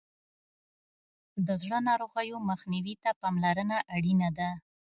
د 1.47 1.47
زړه 1.61 1.77
ناروغیو 1.89 2.37
مخنیوي 2.49 2.95
ته 3.03 3.11
پاملرنه 3.21 3.77
اړینه 3.95 4.29
ده. 4.37 4.49